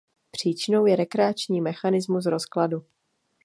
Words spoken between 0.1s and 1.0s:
Příčinou je